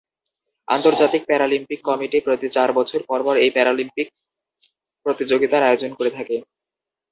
আন্তর্জাতিক 0.67 1.21
Paralympic 1.25 1.79
committee 1.83 2.17
প্রতি 2.19 2.47
চার 2.55 2.69
বছর 2.73 3.01
পর 3.03 3.19
পর 3.21 3.35
এই 3.37 3.51
প্যারালিম্পিক 3.55 4.07
প্রতিযোগিতার 5.05 5.61
আয়োজন 5.63 5.91
করে 5.95 6.11
থাকে। 6.17 6.35